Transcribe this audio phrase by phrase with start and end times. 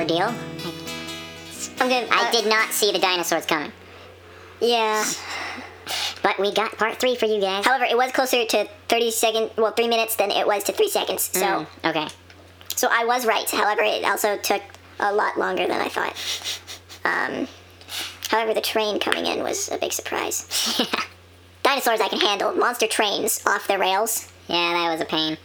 [0.00, 0.34] ordeal.
[1.80, 3.72] I uh, did not see the dinosaurs coming.
[4.60, 5.04] Yeah.
[6.22, 7.64] But we got part three for you guys.
[7.64, 10.88] However, it was closer to 30 seconds, well, three minutes than it was to three
[10.88, 11.22] seconds.
[11.32, 12.08] So, Mm, okay.
[12.74, 13.48] so I was right.
[13.48, 14.62] However, it also took
[14.98, 16.16] a lot longer than I thought.
[17.04, 17.46] Um,
[18.28, 20.46] however, the train coming in was a big surprise.
[21.62, 22.52] Dinosaurs I can handle.
[22.54, 24.28] Monster trains off the rails.
[24.48, 25.36] Yeah, that was a pain.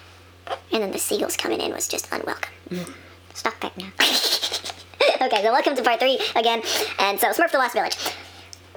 [0.71, 2.51] And then the seagulls coming in was just unwelcome.
[3.33, 3.89] Stop that now.
[5.21, 6.61] okay, so welcome to part three again.
[6.99, 7.97] And so, Smurf the Lost Village.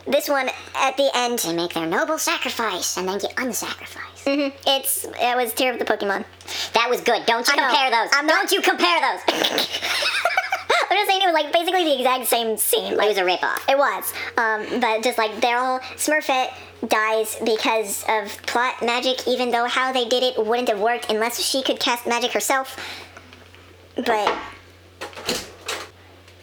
[0.07, 4.25] This one, at the end, They make their noble sacrifice and then get unsacrificed.
[4.25, 6.25] mhm, it's it was Tear of the Pokemon.
[6.75, 7.25] That was good.
[7.27, 7.69] Don't you I know.
[7.69, 8.11] compare those.
[8.13, 9.21] I'm Don't you compare those.
[10.91, 12.97] I'm just saying it was like basically the exact same scene.
[12.97, 13.61] Like, it was a ripoff.
[13.69, 14.13] It was.
[14.37, 16.53] Um, but just like they're all Smurfette
[16.87, 21.41] dies because of plot magic, even though how they did it wouldn't have worked unless
[21.41, 22.77] she could cast magic herself.
[23.97, 24.37] But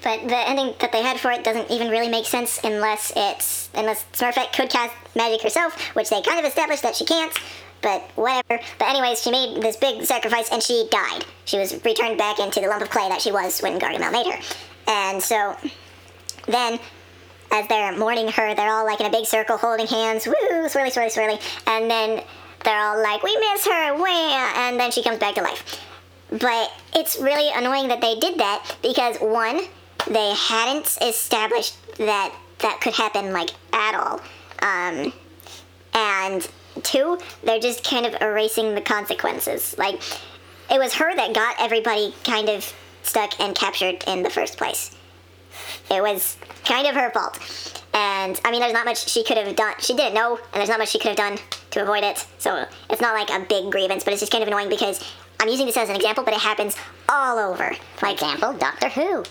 [0.04, 3.70] but the ending that they had for it doesn't even really make sense unless it's
[3.76, 7.34] unless Smurfette could cast magic herself, which they kind of established that she can't.
[7.82, 8.64] But whatever.
[8.78, 11.26] But anyways, she made this big sacrifice and she died.
[11.46, 14.28] She was returned back into the lump of clay that she was when Gargamel made
[14.28, 14.40] her.
[14.88, 15.56] And so
[16.48, 16.80] then
[17.52, 20.34] as they're mourning her, they're all like in a big circle holding hands, woo,
[20.68, 21.68] swirly, swirly, swirly.
[21.68, 22.24] And then
[22.64, 25.80] they're all like, we miss her, wah, and then she comes back to life.
[26.30, 29.62] But it's really annoying that they did that because one,
[30.08, 34.22] they hadn't established that that could happen like at all.
[34.62, 35.14] Um,
[35.94, 36.48] and
[36.84, 39.76] two, they're just kind of erasing the consequences.
[39.78, 40.02] Like,
[40.70, 44.96] it was her that got everybody kind of stuck and captured in the first place.
[45.90, 47.84] It was kind of her fault.
[47.94, 49.74] And I mean, there's not much she could have done.
[49.80, 51.38] She didn't know, and there's not much she could have done
[51.72, 52.26] to avoid it.
[52.38, 55.04] So it's not like a big grievance, but it's just kind of annoying because
[55.40, 56.78] I'm using this as an example, but it happens
[57.10, 57.76] all over.
[57.98, 59.24] For example, Doctor Who.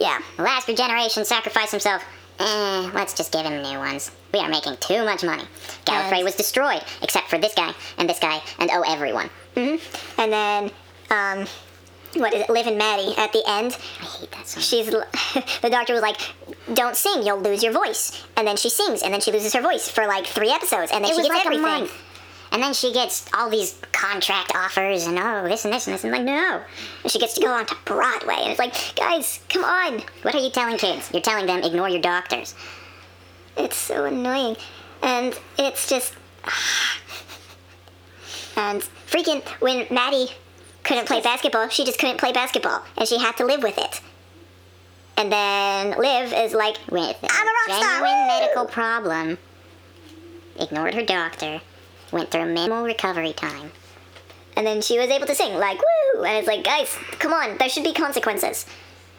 [0.00, 0.18] Yeah.
[0.36, 2.02] The last regeneration sacrificed himself.
[2.38, 4.10] Eh, let's just give him new ones.
[4.32, 5.44] We are making too much money.
[5.84, 9.28] Gallifrey And- was destroyed, except for this guy, and this guy, and oh, everyone.
[9.56, 10.70] And then,
[11.10, 11.46] um,
[12.14, 12.48] what is it?
[12.50, 13.76] Liv and Maddie at the end.
[14.00, 14.62] I hate that song.
[14.62, 14.86] She's
[15.60, 16.16] the doctor was like,
[16.72, 19.60] "Don't sing, you'll lose your voice." And then she sings, and then she loses her
[19.60, 21.64] voice for like three episodes, and then it she was gets like everything.
[21.66, 21.92] a month.
[22.52, 26.04] And then she gets all these contract offers and oh, this and this and this.
[26.04, 26.62] And I'm like, no.
[27.02, 30.02] And she gets to go on to Broadway, and it's like, guys, come on!
[30.22, 31.10] What are you telling kids?
[31.12, 32.54] You're telling them ignore your doctors.
[33.56, 34.56] It's so annoying,
[35.02, 36.14] and it's just,
[38.56, 40.32] and freaking when Maddie
[40.82, 44.00] couldn't play basketball, she just couldn't play basketball, and she had to live with it.
[45.16, 48.26] And then Liv is like, With I'm a rock star, genuine woo!
[48.26, 49.38] medical problem.
[50.58, 51.60] Ignored her doctor.
[52.12, 53.72] Went through minimal recovery time.
[54.56, 56.24] And then she was able to sing, like, woo!
[56.24, 58.66] And it's like, guys, come on, there should be consequences.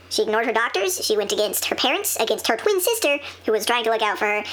[0.10, 3.66] She ignored her doctors, she went against her parents, against her twin sister, who was
[3.66, 4.44] trying to look out for her,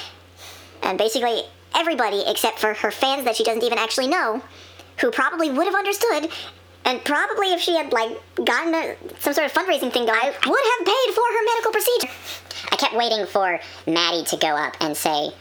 [0.84, 1.43] and basically
[1.75, 4.41] everybody except for her fans that she doesn't even actually know,
[5.00, 6.31] who probably would have understood,
[6.84, 10.65] and probably if she had, like, gotten a, some sort of fundraising thing going, would
[10.78, 12.09] have paid for her medical procedure.
[12.71, 15.32] I kept waiting for Maddie to go up and say,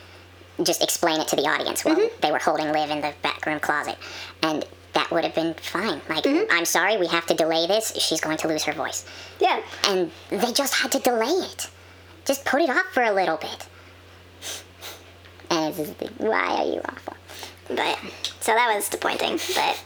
[0.64, 2.22] just explain it to the audience while Mm-hmm.
[2.22, 3.98] they were holding Liv in the back room closet.
[4.42, 6.02] And that would have been fine.
[6.10, 6.52] Like, Mm-hmm.
[6.52, 7.96] I'm sorry, we have to delay this.
[7.96, 9.06] She's going to lose her voice.
[9.40, 9.62] Yeah.
[9.88, 11.70] And they just had to delay it.
[12.26, 13.68] Just put it off for a little bit.
[15.50, 17.14] And it's just, why are you awful?
[17.70, 17.98] But
[18.42, 19.40] so that was disappointing.
[19.56, 19.84] But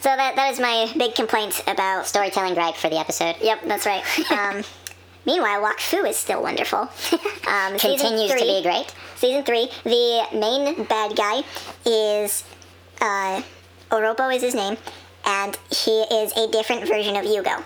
[0.00, 2.06] so that that is my big complaint about.
[2.06, 3.36] Storytelling gripe for the episode.
[3.40, 4.02] Yep, that's right.
[4.30, 4.64] Um,
[5.26, 6.88] meanwhile, Fu is still wonderful.
[7.48, 8.92] Um, Continues to be great.
[9.16, 11.42] Season three, the main bad guy
[11.84, 12.44] is
[13.00, 13.42] uh,
[13.90, 14.76] Oropo is his name,
[15.24, 17.62] and he is a different version of Yugo.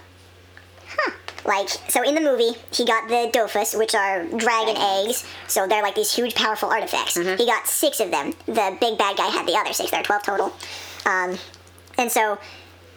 [0.89, 1.13] Huh.
[1.45, 5.83] Like, so in the movie, he got the Dofus, which are dragon eggs, so they're
[5.83, 7.17] like these huge, powerful artifacts.
[7.17, 8.35] He got six of them.
[8.47, 9.91] The big bad guy had the other six.
[9.91, 10.53] There are 12 total.
[11.07, 11.39] Um,
[11.97, 12.39] and so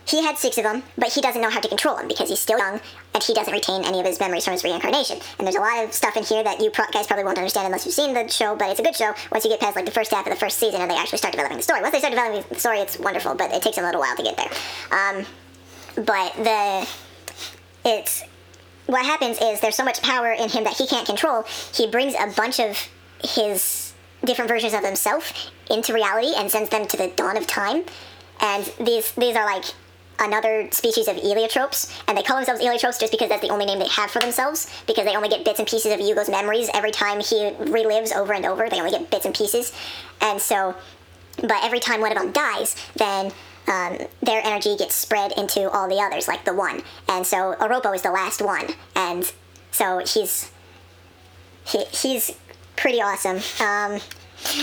[0.05, 2.39] he had six of them, but he doesn't know how to control them because he's
[2.39, 2.81] still young
[3.13, 5.19] and he doesn't retain any of his memories from his reincarnation.
[5.37, 7.65] And there's a lot of stuff in here that you pro- guys probably won't understand
[7.65, 9.85] unless you've seen the show, but it's a good show once you get past like
[9.85, 11.81] the first half of the first season and they actually start developing the story.
[11.81, 14.23] Once they start developing the story, it's wonderful, but it takes a little while to
[14.23, 14.49] get there.
[14.91, 15.25] Um,
[15.95, 16.87] but the
[17.85, 18.23] it's
[18.85, 21.43] what happens is there's so much power in him that he can't control.
[21.73, 22.77] He brings a bunch of
[23.23, 23.93] his
[24.25, 27.83] different versions of himself into reality and sends them to the dawn of time.
[28.41, 29.65] And these these are like
[30.19, 33.79] another species of eliatropes, and they call themselves eliatropes just because that's the only name
[33.79, 36.91] they have for themselves, because they only get bits and pieces of Yugo's memories every
[36.91, 38.69] time he relives over and over.
[38.69, 39.73] They only get bits and pieces.
[40.21, 40.75] And so
[41.37, 43.31] but every time one of them dies, then
[43.67, 46.83] um, their energy gets spread into all the others, like the one.
[47.07, 49.31] And so Oropo is the last one, and
[49.71, 50.51] so he's
[51.65, 52.31] he, he's
[52.75, 53.39] pretty awesome.
[53.65, 54.01] Um,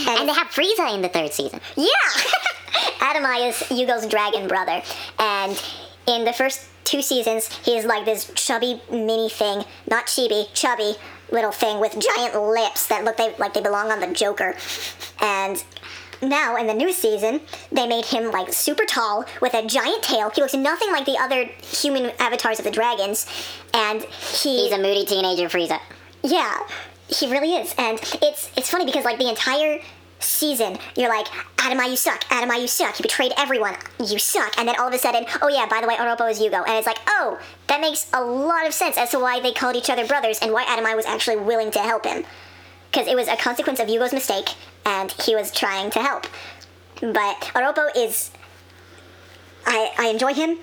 [0.07, 1.61] And they have Frieza in the third season.
[1.77, 1.87] yeah,
[3.01, 4.83] Adamai is Yugo's dragon brother,
[5.19, 5.63] and
[6.07, 10.95] in the first two seasons, he is like this chubby mini thing, not chibi, chubby
[11.31, 14.55] little thing with giant lips that look they, like they belong on the Joker,
[15.21, 15.63] and.
[16.23, 17.41] Now in the new season,
[17.73, 20.29] they made him like super tall with a giant tail.
[20.29, 23.25] He looks nothing like the other human avatars of the dragons,
[23.73, 25.81] and he He's a moody teenager Frieza.
[26.23, 26.59] yeah,
[27.11, 29.81] he really is, and it's it's funny because like the entire
[30.21, 31.27] season, you're like,
[31.57, 32.25] Adamai, you suck.
[32.25, 32.99] Adamai, you suck.
[32.99, 33.75] You betrayed everyone.
[33.99, 34.59] You suck.
[34.59, 36.77] And then all of a sudden, oh yeah, by the way, Oropo is Yugo, and
[36.77, 39.91] it's like, oh, that makes a lot of sense as to why they called each
[39.91, 42.25] other brothers and why Adamai was actually willing to help him,
[42.91, 44.51] because it was a consequence of Yugo's mistake,
[44.85, 46.27] and he was trying to help.
[47.01, 48.31] But Oropo is,
[49.67, 50.59] I I enjoy him.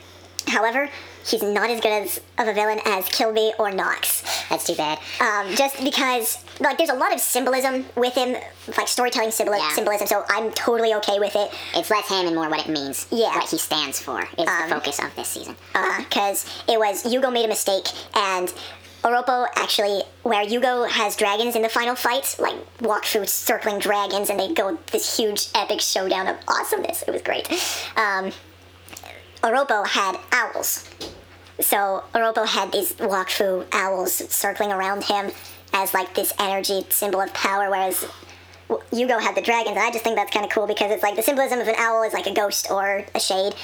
[0.47, 0.89] However,
[1.25, 4.16] he's not as good as of a villain as Qilby or Nox
[4.49, 4.99] That's too bad.
[5.19, 8.35] um, just because like there's a lot of symbolism with him,
[8.77, 9.69] like storytelling symbol- Yeah.
[9.73, 10.07] symbolism.
[10.07, 13.05] So I'm totally okay with it, It's less him and more what it means.
[13.11, 13.35] Yeah.
[13.35, 15.55] What he stands for is Um, the focus of this season.
[15.99, 18.51] because it was Yugo made a mistake and.
[19.03, 24.29] Oropo actually, where Yugo has dragons in the final fight, like walk through circling dragons,
[24.29, 27.03] and they go this huge epic showdown of awesomeness.
[27.03, 27.47] It was great.
[27.95, 28.33] Um,
[29.43, 30.83] Oropo had owls,
[31.59, 35.31] so Oropo had these walkthrough owls circling around him
[35.73, 38.05] as like this energy symbol of power, whereas
[38.91, 39.75] Yugo had the dragons.
[39.75, 41.75] And I just think that's kind of cool because it's like the symbolism of an
[41.77, 43.55] owl is like a ghost or a shade,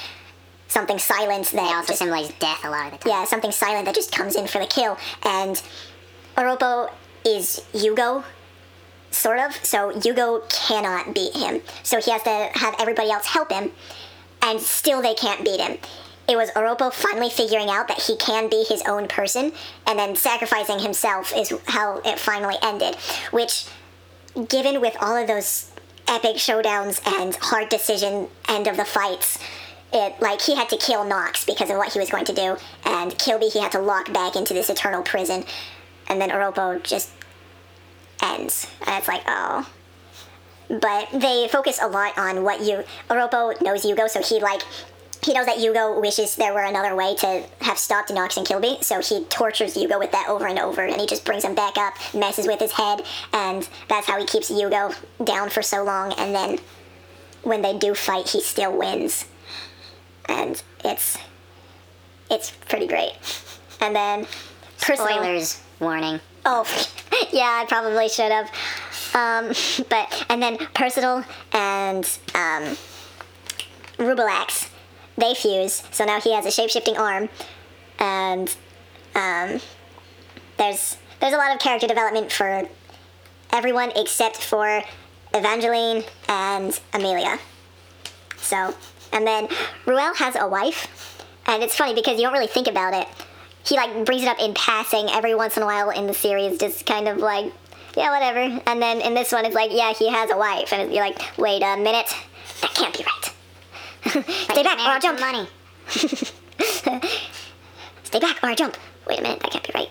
[0.68, 3.20] something silent that They also just, symbolize death a lot of the time.
[3.20, 4.98] yeah, something silent that just comes in for the kill.
[5.24, 5.60] And
[6.36, 6.90] Oropo
[7.24, 8.24] is Yugo,
[9.10, 9.54] sort of.
[9.64, 11.60] So Yugo cannot beat him.
[11.82, 13.72] So he has to have everybody else help him,
[14.42, 15.78] and still they can't beat him.
[16.26, 19.52] It was Oropo finally figuring out that he can be his own person,
[19.86, 22.96] and then sacrificing himself is how it finally ended.
[23.30, 23.66] Which,
[24.48, 25.70] given with all of those
[26.08, 29.38] epic showdowns and hard decision end of the fights,
[29.92, 32.56] it like he had to kill Nox because of what he was going to do,
[32.84, 35.44] and Qilby he had to lock back into this eternal prison,
[36.08, 37.10] and then Oropo just
[38.22, 39.68] ends, and it's like oh.
[40.68, 44.62] But they focus a lot on what you Oropo knows Yugo, so he like
[45.24, 48.84] he knows that Yugo wishes there were another way to have stopped Nox and Qilby,
[48.84, 51.78] so he tortures Yugo with that over and over, and he just brings him back
[51.78, 54.94] up, messes with his head, and that's how he keeps Yugo
[55.24, 56.58] down for so long, and then
[57.42, 59.26] when they do fight, he still wins.
[60.28, 61.18] And it's
[62.30, 63.12] it's pretty great.
[63.80, 64.26] And then
[64.80, 66.20] personal- Spoilers warning.
[66.46, 66.64] Oh,
[67.32, 68.50] yeah, I probably should have.
[69.14, 69.54] Um,
[69.88, 72.04] but and then Percedal and
[72.34, 72.76] um,
[73.98, 74.68] Rubilax,
[75.16, 75.82] they fuse.
[75.90, 77.28] So now he has a shape-shifting arm,
[77.98, 78.54] and
[79.14, 79.60] um,
[80.56, 82.68] there's there's a lot of character development for
[83.52, 84.82] everyone except for
[85.34, 87.38] Evangelyne and Amalia.
[88.36, 88.74] So,
[89.12, 89.48] and then
[89.86, 93.08] Ruel has a wife, and it's funny because you don't really think about it.
[93.64, 96.58] He like brings it up in passing every once in a while in the series,
[96.58, 97.52] just kind of like,
[97.96, 98.60] yeah, whatever.
[98.66, 101.38] And then in this one, it's like, yeah, he has a wife, and you're like,
[101.38, 102.14] wait a minute,
[102.60, 103.33] that can't be right.
[104.50, 105.20] Stay back, or I'll jump.
[105.20, 105.48] Money.
[108.04, 108.76] Stay back, or I jump.
[109.06, 109.90] Wait a minute, that can't be right.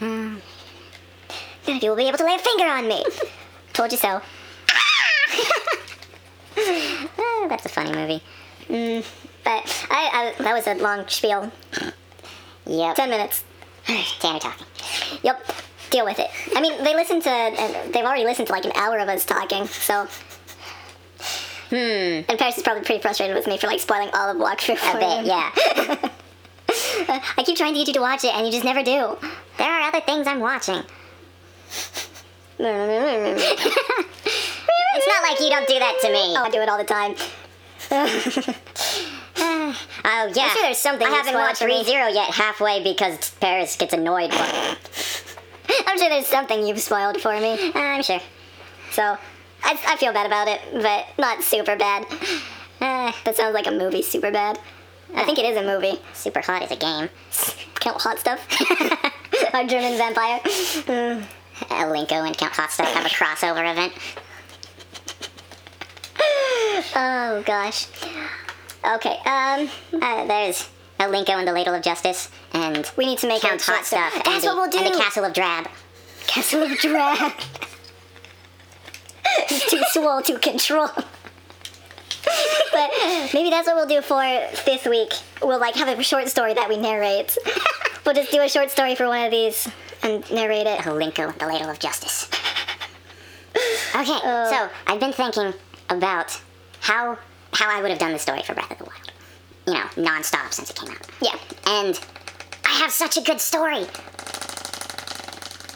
[1.66, 3.04] None of you will be able to lay a finger on me.
[3.72, 4.20] Told you so.
[6.56, 8.22] Ah, that's a funny movie.
[9.44, 11.52] But I, I that was a long spiel.
[12.66, 12.96] Yep.
[12.96, 13.44] Ten minutes.
[14.20, 14.66] Tanner talking.
[15.22, 15.52] Yep.
[15.90, 16.30] Deal with it.
[16.56, 17.30] I mean, they listened to.
[17.30, 19.66] Uh, they've already listened to like an hour of us talking.
[19.66, 20.08] So.
[21.74, 22.22] Hmm.
[22.28, 24.74] And Paris is probably pretty frustrated with me for like spoiling all of Wakfu.
[24.74, 25.24] A for bit, him.
[25.26, 25.50] yeah.
[27.36, 29.18] I keep trying to get you to watch it, and you just never do.
[29.58, 30.82] There are other things I'm watching.
[34.96, 36.36] It's not like you don't do that to me.
[36.38, 37.16] Oh, I do it all the time.
[40.06, 40.48] Oh yeah.
[40.50, 41.60] sure there's something I haven't watched.
[41.60, 44.30] ReZero yet halfway because Paris gets annoyed.
[44.34, 47.72] I'm sure there's something you've spoiled for me.
[47.74, 48.20] I'm sure.
[48.92, 49.18] So,
[49.64, 52.04] I, I feel bad about it, but not super bad.
[52.80, 54.58] Uh, that sounds like a movie, super bad.
[55.14, 56.00] I think it is a movie.
[56.12, 57.08] Super Hot is a game.
[57.80, 58.40] Count Hot Stuff.
[59.54, 60.40] Our German vampire.
[60.44, 63.92] Uh, Linko and Count Hot Stuff have a crossover event.
[66.96, 67.86] Oh gosh.
[68.84, 69.16] Okay.
[69.24, 69.68] Um.
[69.92, 70.68] Uh, there's
[70.98, 74.12] a Linko and the Ladle of Justice, and We need to make Count Hot Stuff.
[74.24, 74.78] That's the, what we'll do.
[74.78, 75.68] And the Castle of Drab.
[76.26, 77.32] Castle of Drag.
[79.48, 80.88] He's too swole to control.
[82.72, 82.90] but
[83.34, 84.22] maybe that's what we'll do for
[84.64, 85.12] this week.
[85.42, 87.36] We'll like have a short story that we narrate.
[88.06, 89.68] we'll just do a short story for one of these
[90.02, 90.80] and narrate it.
[90.80, 92.28] Linko, the ladle of justice.
[93.94, 94.50] Okay, Oh.
[94.50, 95.54] so I've been thinking
[95.88, 96.40] about
[96.80, 97.18] how
[97.52, 99.12] how I would have done the story for Breath of the Wild.
[99.66, 101.06] You know, non-stop since it came out.
[101.22, 101.36] Yeah.
[101.66, 101.98] And
[102.64, 103.86] I have such a good story.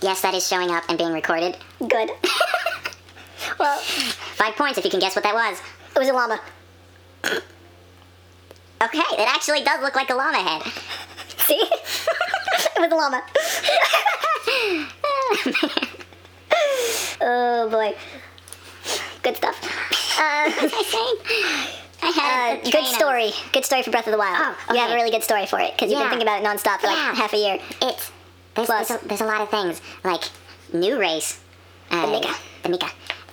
[0.02, 1.56] Yes, that is showing up and being recorded.
[1.88, 2.10] Good.
[3.58, 5.60] Well, Five points if you can guess what that was.
[5.94, 6.40] it was a llama.
[8.80, 10.62] Okay, it actually does look like a llama head.
[11.38, 11.56] See?
[11.56, 13.22] it was a llama.
[17.20, 17.94] oh boy.
[19.22, 19.56] Good stuff.
[20.18, 21.16] Uh, What was I saying?
[22.00, 23.30] I had uh, good train of- story.
[23.52, 24.54] Good story for Breath of the Wild.
[24.68, 26.08] Oh, You have a really good story for it because you've Yeah.
[26.08, 27.14] been thinking about it nonstop for like Yeah.
[27.14, 27.58] half a year.
[27.82, 28.10] It's
[28.54, 30.22] there's, Plus- there's, a, there's a lot of things like
[30.72, 31.40] new race,
[31.90, 32.34] uh, The Mika.
[32.62, 32.88] the Mika,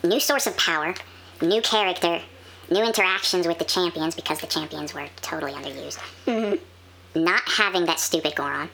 [0.07, 0.93] new source of power,
[1.41, 2.21] new character,
[2.69, 6.00] new interactions with the champions because the champions were totally underused.
[6.25, 7.24] Mm-hmm.
[7.24, 8.69] Not having that stupid Goron.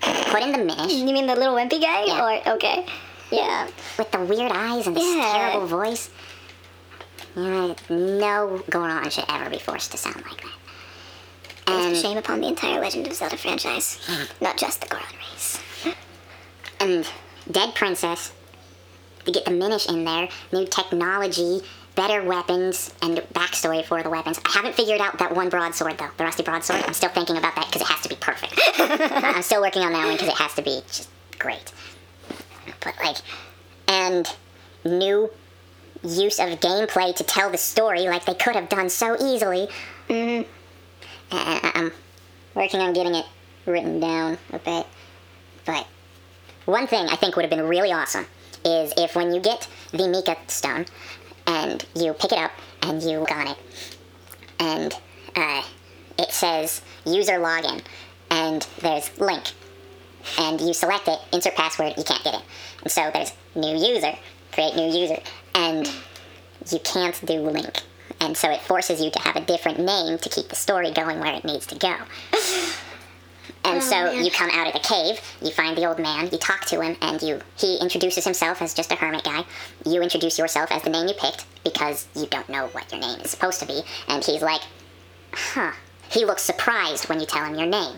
[0.00, 2.04] Put in the Minish You mean the little wimpy guy?
[2.06, 2.40] Yeah.
[2.48, 2.86] Or okay.
[3.30, 3.68] Yeah.
[3.98, 5.32] with the weird eyes and this Yeah.
[5.32, 6.10] terrible voice.
[7.36, 10.52] Yeah, no Goron should ever be forced to sound like that.
[11.66, 13.98] And it's a Shame upon the entire Legend of Zelda franchise,
[14.40, 15.58] not just the Goron race.
[16.80, 17.06] and
[17.50, 18.32] Dead Princess
[19.24, 21.60] to get the Minish in there, new technology,
[21.94, 24.40] better weapons, and backstory for the weapons.
[24.44, 26.82] I haven't figured out that one broadsword though, the rusty broadsword.
[26.86, 28.58] I'm still thinking about that because it has to be perfect.
[28.78, 31.72] I'm still working on that one because it has to be just great.
[32.80, 33.16] But like,
[33.88, 34.26] and
[34.84, 35.30] new
[36.02, 39.68] use of gameplay to tell the story like they could have done so easily.
[40.08, 40.48] Mm-hmm.
[41.30, 41.92] I'm
[42.54, 43.26] working on getting it
[43.66, 44.86] written down a bit,
[45.64, 45.86] but
[46.64, 48.26] one thing I think would have been really awesome
[48.64, 50.86] is if when you get the Mika stone
[51.46, 52.52] and you pick it up
[52.82, 53.58] and you look on it
[54.58, 54.94] and
[55.36, 55.62] uh,
[56.18, 57.82] it says user login
[58.30, 59.52] and there's link
[60.38, 62.42] and you select it, insert password, you can't get it.
[62.82, 64.14] And so there's new user,
[64.52, 65.18] create new user,
[65.54, 65.90] and
[66.70, 67.82] you can't do link.
[68.20, 71.18] And so it forces you to have a different name to keep the story going
[71.18, 71.96] where it needs to go.
[73.64, 74.24] And so man.
[74.24, 76.96] you come out of the cave, you find the old man, you talk to him,
[77.00, 79.44] and you he introduces himself as just a hermit guy.
[79.86, 83.20] You introduce yourself as the name you picked because you don't know what your name
[83.20, 84.62] is supposed to be, and he's like,
[85.32, 85.72] "Huh."
[86.12, 87.96] He looks surprised when you tell him your name.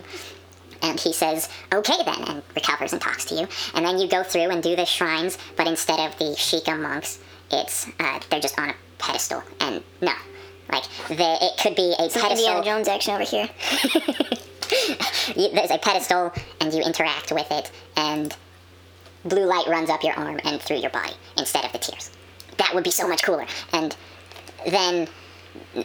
[0.81, 3.47] And he says, okay then, and recovers and talks to you.
[3.73, 7.19] And then you go through and do the shrines, but instead of the Sheikah monks,
[7.51, 9.43] it's, uh, they're just on a pedestal.
[9.59, 10.13] And no,
[10.71, 12.31] like, the, it could be a pedestal.
[12.31, 13.49] Indiana Jones action over here.
[15.35, 18.35] you, there's a pedestal and you interact with it and
[19.23, 22.11] blue light runs up your arm and through your body instead of the tears.
[22.57, 23.45] That would be so much cooler.
[23.73, 23.95] And
[24.69, 25.07] then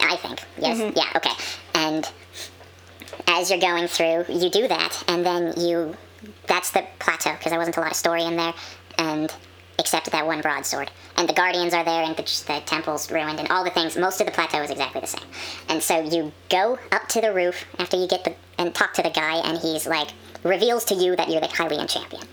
[0.01, 0.97] i think yes mm-hmm.
[0.97, 1.31] yeah okay.
[1.75, 2.11] And
[3.27, 5.95] as you're going through you do that and then you
[6.47, 8.53] that's the plateau because there wasn't a lot of story in there.
[8.97, 9.33] And
[9.81, 10.91] except that one broadsword.
[11.17, 13.97] And the guardians are there and the, the temple's ruined and all the things.
[13.97, 15.25] Most of the plateau is exactly the same.
[15.67, 19.01] And so you go up to the roof after you get the and talk to
[19.01, 20.09] the guy and he's like
[20.43, 22.23] reveals to you that you're the hylian champion.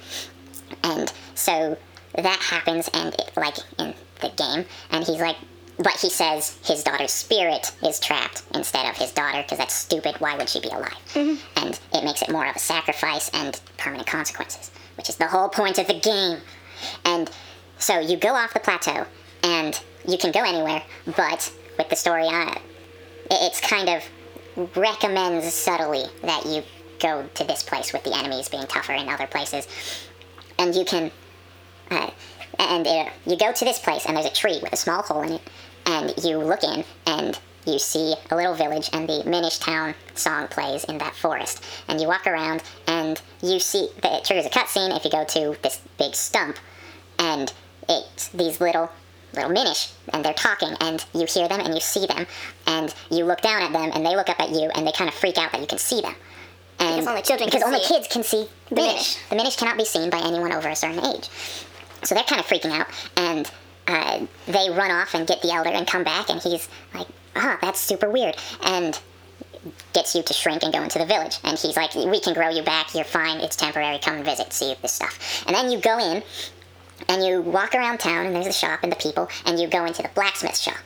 [0.85, 1.76] And so
[2.14, 5.37] that happens and it, like in the game and he's like
[5.78, 10.17] but he says his daughter's spirit is trapped instead of his daughter because that's stupid.
[10.19, 10.93] Why would she be alive?
[11.14, 11.64] Mm-hmm.
[11.64, 15.49] And it makes it more of a sacrifice and permanent consequences which is the whole
[15.49, 16.40] point of the game
[17.04, 17.30] and
[17.78, 19.06] so you go off the plateau
[19.42, 20.82] and you can go anywhere
[21.16, 22.62] but with the story on it
[23.30, 24.02] it's kind of
[24.76, 26.62] recommends subtly that you
[26.99, 29.68] go to this place with the enemies being tougher in other places.
[30.58, 31.11] And you can
[31.90, 32.11] uh,
[32.58, 35.23] and uh, you go to this place and there's a tree with a small hole
[35.23, 35.42] in it
[35.87, 40.48] and you look in and you see a little village and the Minish Town song
[40.48, 44.50] plays in that forest and you walk around and you see that it triggers a
[44.50, 46.56] cutscene if you go to this big stump
[47.18, 47.52] and
[47.88, 48.90] it's these little
[49.34, 52.26] little minish and they're talking and you hear them and you see them
[52.66, 55.08] and you look down at them and they look up at you and they kind
[55.08, 56.14] of freak out that you can see them
[56.80, 57.94] and Because only children because can only see.
[57.94, 58.88] kids can see the Minish.
[58.94, 61.28] minish the minish cannot be seen by anyone over a certain age
[62.04, 62.86] so they're kind of freaking out
[63.16, 63.50] and
[63.86, 67.06] uh, they run off and get the elder and come back and he's like
[67.37, 69.00] ah that's super weird and
[69.92, 71.38] gets you to shrink and go into the village.
[71.44, 74.52] And he's like we can grow you back you're fine it's temporary come and visit
[74.52, 75.44] see this stuff.
[75.47, 76.23] And then you go in
[77.08, 79.85] and you walk around town and there's a shop and the people and you go
[79.85, 80.78] into the blacksmith shop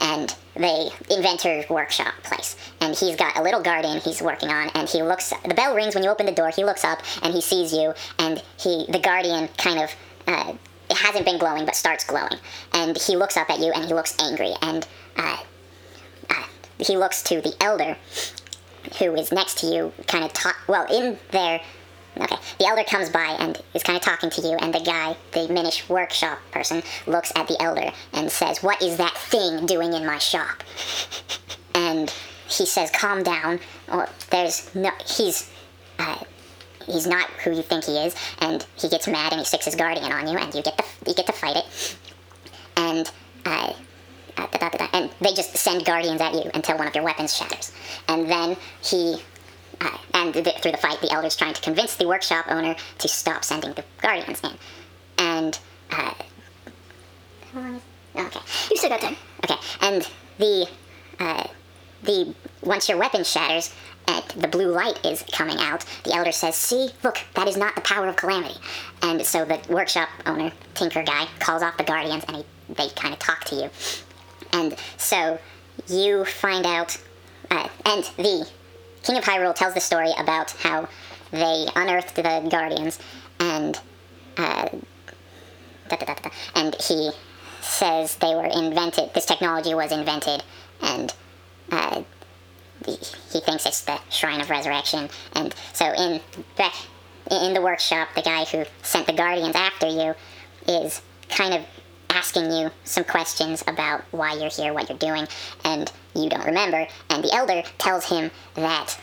[0.00, 2.56] and the inventor workshop place.
[2.80, 5.94] And he's got a little guardian he's working on and he looks the bell rings
[5.94, 8.98] when you open the door he looks up and he sees you and he the
[8.98, 9.94] guardian kind of
[10.26, 10.52] uh,
[10.90, 12.38] it hasn't been glowing but starts glowing.
[12.72, 14.86] And he looks up at you and he looks angry and
[15.16, 15.38] uh,
[16.78, 17.96] he looks to the elder,
[18.98, 20.56] who is next to you, kind of talk.
[20.68, 21.60] Well, in there.
[22.18, 25.14] Okay, the elder comes by and is kind of talking to you, and the guy,
[25.32, 29.92] the Minish workshop person, looks at the elder and says, "What is that thing doing
[29.92, 30.62] in my shop?"
[31.74, 32.10] And
[32.48, 33.60] he says, "Calm down.
[33.92, 34.90] Or there's no.
[35.04, 35.50] He's."
[35.98, 36.16] Uh,
[36.86, 39.74] he's not who you think he is, and he gets mad and he sticks his
[39.74, 41.96] guardian on you, and you get to you get to fight it,
[42.76, 43.10] and
[43.44, 43.72] uh,
[44.36, 47.36] da, da, da, and they just send guardians at you until one of your weapons
[47.36, 47.72] shatters,
[48.08, 49.22] and then he.
[49.78, 53.08] Uh, and th- through the fight, the elder's trying to convince the workshop owner to
[53.08, 54.52] stop sending the guardians in,
[55.18, 55.58] and
[55.90, 56.14] uh,
[58.16, 58.40] okay,
[58.70, 59.16] You still got time.
[59.44, 60.66] Okay, and the
[61.18, 61.46] uh,
[62.02, 63.74] the once your weapon shatters
[64.08, 67.74] and the blue light is coming out, the elder says, "See, look, that is not
[67.74, 68.58] the power of calamity."
[69.02, 73.12] And so the workshop owner, Tinker guy, calls off the guardians, and he, they kind
[73.12, 73.70] of talk to you.
[74.56, 75.38] And so
[75.86, 76.98] you find out,
[77.50, 78.48] uh, and the
[79.02, 80.88] King of Hyrule tells the story about how
[81.30, 82.98] they unearthed the guardians,
[83.38, 83.78] and
[84.38, 84.68] uh,
[85.88, 87.10] da, da, da, and he
[87.60, 89.12] says they were invented.
[89.12, 90.42] This technology was invented,
[90.80, 91.14] and
[91.70, 92.02] uh,
[92.86, 95.08] he thinks it's the Shrine of Resurrection.
[95.34, 96.20] And so in
[96.56, 96.74] back
[97.30, 100.14] in the workshop, the guy who sent the Guardians after you
[100.66, 101.66] is kind of
[102.16, 105.28] asking you some questions about why you're here, what you're doing,
[105.64, 106.86] and you don't remember.
[107.10, 108.98] And the Elder tells him that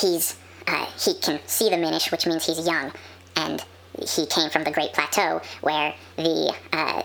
[0.00, 2.92] he's uh, he can see the Minish, which means he's young,
[3.36, 3.64] and
[4.00, 7.02] he came from the Great Plateau, where the uh,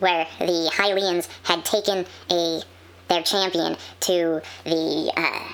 [0.00, 2.60] where the Hylians had taken a
[3.08, 5.52] their champion to the uh,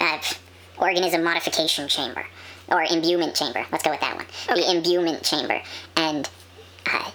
[0.00, 0.18] uh,
[0.80, 2.24] organism modification chamber
[2.68, 3.64] or imbuement chamber.
[3.72, 4.26] Let's go with that one.
[4.48, 5.60] The imbuement chamber,
[5.96, 6.28] and
[6.92, 7.10] uh,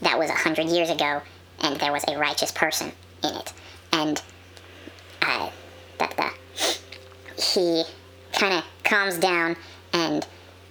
[0.00, 1.22] that was a hundred years ago,
[1.62, 3.52] and there was a righteous person in it,
[3.92, 4.22] and
[5.22, 5.50] uh,
[5.98, 6.30] da, da, da.
[7.36, 7.84] he
[8.32, 9.56] kind of calms down
[9.92, 10.26] and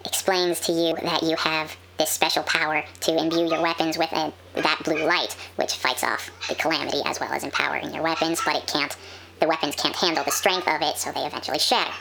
[0.06, 4.32] explains to you that you have this special power to imbue your weapons with a,
[4.56, 8.56] that blue light, which fights off the calamity as well as empowering your weapons, but
[8.56, 8.96] it can't.
[9.40, 11.94] The weapons can't handle the strength of it, so they eventually shatter.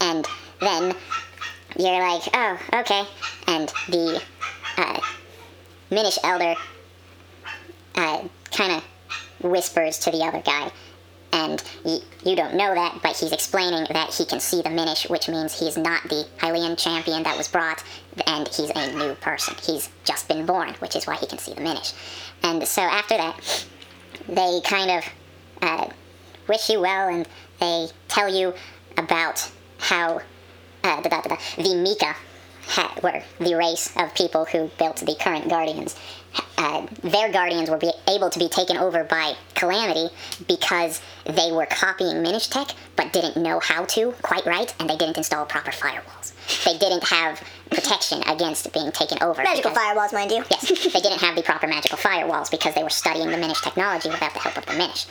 [0.00, 0.26] And
[0.60, 0.94] then
[1.78, 3.04] you're like, oh, okay.
[3.46, 4.22] And the
[4.76, 5.00] uh,
[5.90, 6.54] Minish Elder
[7.94, 8.84] uh, kind of
[9.50, 10.70] whispers to the other guy,
[11.32, 15.08] and y- you don't know that, but he's explaining that he can see the Minish,
[15.08, 17.82] which means he's not the Hylian champion that was brought,
[18.26, 19.54] and he's a new person.
[19.62, 21.92] He's just been born, which is why he can see the Minish.
[22.42, 23.64] And so after that,
[24.28, 25.04] they kind of
[25.62, 25.88] uh,
[26.48, 27.28] wish you well, and
[27.60, 28.54] they tell you
[28.96, 30.20] about how
[30.84, 32.14] uh, da, da, da, the Mika
[32.66, 35.96] ha- were the race of people who built the current Guardians.
[36.56, 40.08] Uh, their Guardians were be- able to be taken over by Calamity
[40.46, 44.96] because they were copying Minish tech, but didn't know how to quite right, and they
[44.96, 46.32] didn't install proper firewalls.
[46.64, 49.42] They didn't have protection against being taken over.
[49.42, 50.44] Magical because- firewalls, mind you.
[50.50, 54.08] Yes, they didn't have the proper magical firewalls because they were studying the Minish technology
[54.08, 55.06] without the help of the Minish.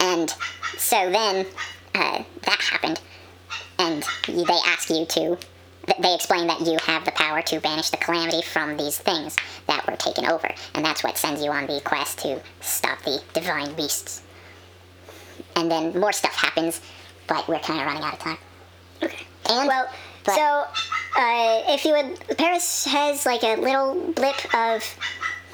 [0.00, 0.34] And
[0.78, 1.46] so then
[1.94, 3.00] uh, that happened,
[3.78, 5.38] and they ask you to.
[6.00, 9.36] They explain that you have the power to banish the calamity from these things
[9.68, 13.22] that were taken over, and that's what sends you on the quest to stop the
[13.34, 14.22] divine beasts.
[15.54, 16.80] And then more stuff happens,
[17.28, 18.38] but we're kind of running out of time.
[19.02, 19.26] Okay.
[19.48, 19.88] And Well,
[20.24, 20.64] so
[21.16, 24.82] uh, if you would, Paris has like a little blip of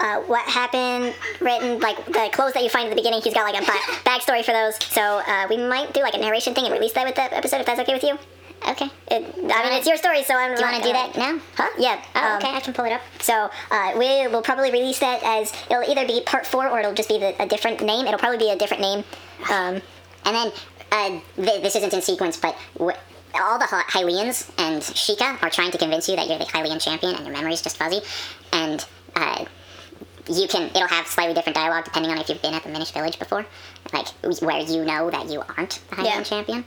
[0.00, 3.20] uh, what happened written, like the clothes that you find at the beginning.
[3.22, 4.76] He's got like a ba- backstory for those.
[4.86, 7.60] So uh, we might do like a narration thing and release that with the episode
[7.60, 8.18] if that's okay with you.
[8.68, 8.88] okay.
[9.10, 10.54] It, I mean, it's your story, so I'm.
[10.54, 11.40] Do you want to do that now?
[11.56, 11.68] Huh?
[11.78, 12.02] Yeah.
[12.14, 12.50] Oh, um, okay.
[12.56, 13.00] I can pull it up.
[13.20, 16.94] So uh, we will probably release that as it'll either be part four or it'll
[16.94, 18.06] just be the, a different name.
[18.06, 19.04] It'll probably be a different name.
[19.50, 19.82] Um,
[20.24, 20.52] And then,
[20.92, 22.94] uh, th- this isn't in sequence, but wh-
[23.34, 26.80] all the Hy- Hylians and Sheikah are trying to convince you that you're the Hylian
[26.80, 28.00] champion and your memory's just fuzzy.
[28.52, 28.84] And
[29.16, 29.44] uh,
[30.28, 32.90] you can, it'll have slightly different dialogue depending on if you've been at the Minish
[32.92, 33.44] village before,
[33.92, 34.08] like
[34.40, 36.22] where you know that you aren't the Hylian Yeah.
[36.22, 36.64] champion.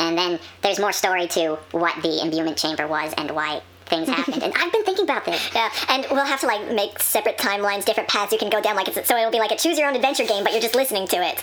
[0.00, 4.42] And then there's more story to what the imbuement chamber was and why things happened.
[4.44, 5.50] and I've been thinking about this.
[5.54, 8.76] yeah, and we'll have to like make separate timelines, different paths you can go down.
[8.76, 10.74] Like it's so it'll be like a choose your own adventure game, but you're just
[10.76, 11.42] listening to it.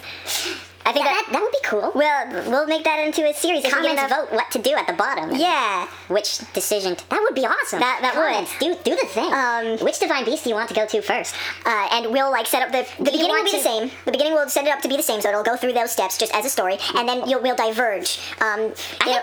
[0.87, 1.91] I think That, that, that would be cool.
[1.95, 3.65] we'll we'll make that into a series.
[3.65, 5.35] if we get Comments enough- vote what to do at the bottom.
[5.35, 5.87] Yeah.
[6.07, 6.95] Which decision?
[7.09, 7.79] That would be awesome.
[7.79, 8.21] That- that would.
[8.23, 9.33] Comments, Do do the thing.
[9.33, 11.33] Um, Which divine beast do you want to go to first?
[11.65, 13.89] Uh, and we'll like set up the the beginning will be the same.
[14.05, 15.91] The beginning will set it up to be the same, so it'll go through those
[15.91, 18.19] steps just as a story, and then you'll we'll diverge.
[18.39, 18.71] Um,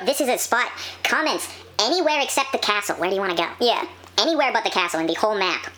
[0.05, 0.66] this is a spot.
[1.05, 1.46] Comments
[1.81, 2.96] anywhere except the castle.
[2.96, 3.48] Where do you want to go?
[3.61, 3.85] yeah.
[4.18, 5.70] Anywhere but the castle in the whole map.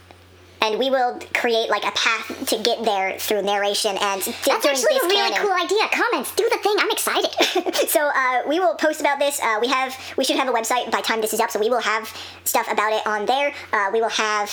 [0.64, 4.96] And we will create like a path to get there through narration and That's actually
[4.96, 5.38] a really canon.
[5.42, 5.85] cool idea.
[5.92, 6.74] Comments, do the thing.
[6.79, 7.31] I'm excited.
[7.88, 9.40] so uh, we will post about this.
[9.40, 11.68] Uh, we have we should have a website by time this is up, so we
[11.68, 12.09] will have
[12.44, 13.53] stuff about it on there.
[13.72, 14.50] Uh, we will have.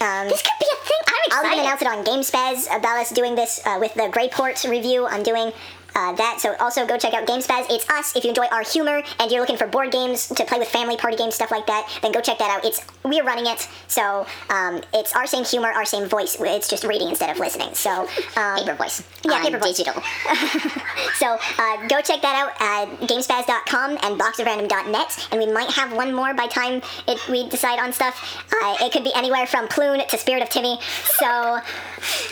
[0.00, 1.02] Um, this could be a thing.
[1.08, 1.46] I'm excited.
[1.46, 5.06] I'll even announce it on GameSpaz about us doing this uh, with the Greyport review.
[5.06, 5.52] I'm doing
[5.94, 6.40] uh, that.
[6.40, 7.66] So also go check out GameSpaz.
[7.70, 8.16] It's us.
[8.16, 10.96] If you enjoy our humor and you're looking for board games to play with family
[10.96, 12.64] party games, stuff like that, then go check that out.
[12.64, 16.36] It's we're running it, so um, it's our same humor, our same voice.
[16.40, 17.74] It's just reading instead of listening.
[17.74, 19.02] So um, paper voice.
[19.24, 19.76] Yeah, paper voice.
[19.76, 20.02] digital.
[21.14, 26.14] so uh, go check that out at gamespaz.com and boxofrandom.net, and we might have one
[26.14, 28.44] more by time it, we decide on stuff.
[28.52, 30.78] Uh, it could be anywhere from Ploon to Spirit of Timmy.
[31.18, 31.60] So uh,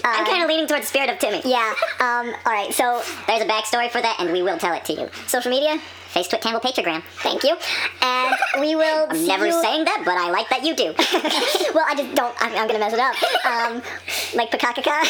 [0.04, 1.40] I'm kind of leaning towards Spirit of Timmy.
[1.44, 1.74] yeah.
[2.00, 2.72] Um, all right.
[2.72, 5.08] So There's a backstory for that, and we will tell it to you.
[5.26, 5.80] social media.
[6.08, 7.02] Face, Twit, Patrogram.
[7.16, 7.54] Thank you.
[8.00, 9.06] And we will.
[9.10, 10.94] I'm never you- saying that, but I like that you do.
[11.74, 12.34] well, I just don't.
[12.40, 13.14] I'm, I'm gonna mess it up.
[13.44, 13.82] Um,
[14.34, 15.04] like Pakakaka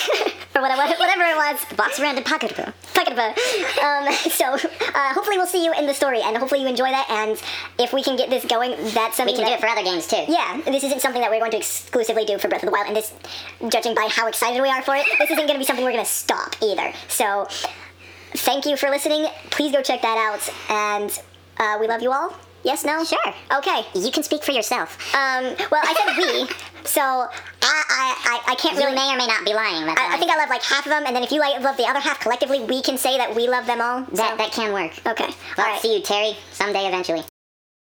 [0.56, 1.76] or whatever, whatever it was.
[1.76, 2.50] Box random pocket.
[2.50, 3.30] Pakakaba.
[3.78, 7.06] Um, so uh, hopefully we'll see you in the story, and hopefully you enjoy that.
[7.08, 7.40] And
[7.78, 10.08] if we can get this going, that's something We can do it for other games
[10.08, 10.24] too.
[10.26, 12.88] Yeah, this isn't something that we're going to exclusively do for Breath of the Wild,
[12.88, 13.14] and this,
[13.68, 15.92] judging by how excited we are for it, this isn't going to be something we're
[15.92, 16.92] to stop either.
[17.06, 17.46] So,
[18.34, 19.26] thank you for listening.
[19.50, 21.10] Please go check that out, and
[21.58, 22.34] uh, we love you all.
[22.64, 23.04] Yes, no?
[23.04, 23.34] Sure.
[23.56, 23.82] Okay.
[23.94, 24.98] You can speak for yourself.
[25.14, 26.48] Um, well, I said we,
[26.84, 27.28] so I,
[27.62, 28.96] I, I, I can't You really.
[28.96, 29.86] may or may not be lying.
[29.86, 31.60] That's I, I think I love like half of them, and then if you like
[31.62, 34.02] love the other half collectively, we can say that we love them all.
[34.12, 34.92] that so- that can work.
[35.06, 35.28] Okay.
[35.56, 35.80] Well, all right.
[35.80, 37.22] see you, Terry, someday eventually.